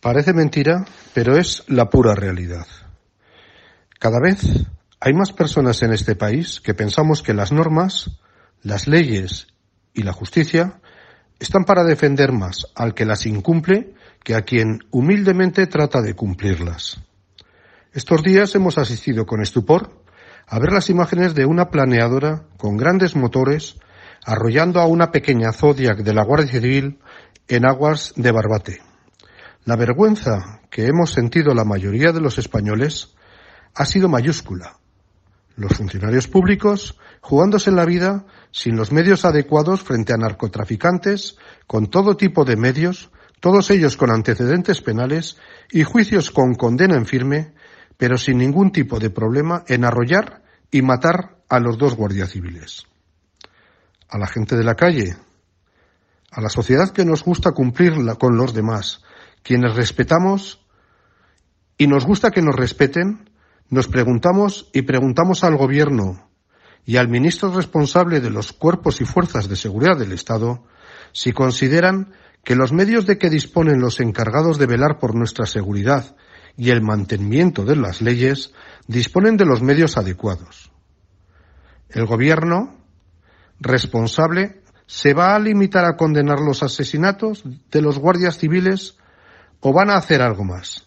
[0.00, 2.66] Parece mentira, pero es la pura realidad.
[3.98, 4.40] Cada vez
[5.00, 8.18] hay más personas en este país que pensamos que las normas,
[8.62, 9.48] las leyes
[9.94, 10.80] y la justicia
[11.40, 17.00] están para defender más al que las incumple que a quien humildemente trata de cumplirlas.
[17.92, 20.02] Estos días hemos asistido con estupor
[20.46, 23.76] a ver las imágenes de una planeadora con grandes motores
[24.24, 27.00] arrollando a una pequeña Zodiac de la Guardia Civil
[27.48, 28.87] en aguas de Barbate.
[29.68, 33.14] La vergüenza que hemos sentido la mayoría de los españoles
[33.74, 34.78] ha sido mayúscula.
[35.56, 42.16] Los funcionarios públicos jugándose la vida sin los medios adecuados frente a narcotraficantes, con todo
[42.16, 45.36] tipo de medios, todos ellos con antecedentes penales
[45.70, 47.52] y juicios con condena en firme,
[47.98, 52.86] pero sin ningún tipo de problema en arrollar y matar a los dos guardias civiles.
[54.08, 55.18] A la gente de la calle,
[56.30, 59.02] a la sociedad que nos gusta cumplirla con los demás,
[59.48, 60.60] quienes respetamos
[61.78, 63.30] y nos gusta que nos respeten,
[63.70, 66.28] nos preguntamos y preguntamos al Gobierno
[66.84, 70.64] y al ministro responsable de los cuerpos y fuerzas de seguridad del Estado
[71.12, 72.12] si consideran
[72.44, 76.14] que los medios de que disponen los encargados de velar por nuestra seguridad
[76.58, 78.52] y el mantenimiento de las leyes
[78.86, 80.70] disponen de los medios adecuados.
[81.88, 82.76] El Gobierno
[83.60, 88.98] responsable se va a limitar a condenar los asesinatos de los guardias civiles
[89.60, 90.86] o van a hacer algo más.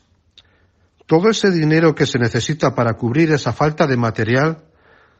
[1.05, 4.63] Todo ese dinero que se necesita para cubrir esa falta de material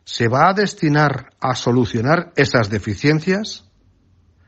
[0.04, 3.66] se va a destinar a solucionar esas deficiencias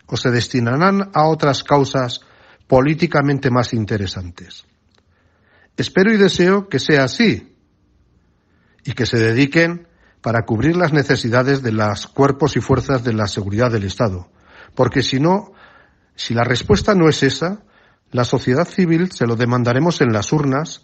[0.07, 2.21] o se destinarán a otras causas
[2.67, 4.65] políticamente más interesantes.
[5.75, 7.55] Espero y deseo que sea así
[8.85, 9.87] y que se dediquen
[10.21, 14.29] para cubrir las necesidades de los cuerpos y fuerzas de la seguridad del Estado.
[14.75, 15.51] Porque si no,
[16.15, 17.63] si la respuesta no es esa,
[18.13, 20.83] la sociedad civil se lo demandaremos en las urnas,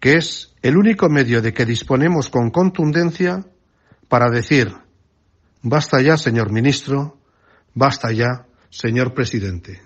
[0.00, 3.46] que es el único medio de que disponemos con contundencia
[4.08, 4.74] para decir
[5.62, 7.16] basta ya, señor ministro,
[7.74, 9.84] basta ya, señor presidente.